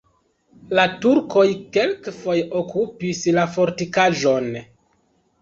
La 0.77 0.85
turkoj 1.03 1.43
kelkfoje 1.77 2.47
okupis 2.63 3.21
la 3.37 3.45
fortikaĵon. 3.59 4.51